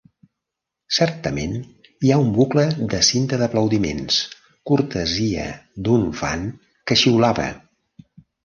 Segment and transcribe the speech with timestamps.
[0.99, 1.51] Certament,
[2.07, 2.63] hi ha un bucle
[2.95, 4.19] de cinta d'aplaudiments,
[4.71, 5.47] cortesia
[5.89, 6.51] d'un fan
[6.87, 7.51] que xiulava.